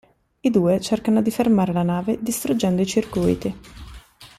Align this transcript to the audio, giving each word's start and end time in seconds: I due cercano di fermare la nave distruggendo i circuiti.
I 0.39 0.49
due 0.49 0.79
cercano 0.79 1.21
di 1.21 1.29
fermare 1.29 1.73
la 1.73 1.83
nave 1.83 2.17
distruggendo 2.19 2.81
i 2.81 2.87
circuiti. 2.87 3.59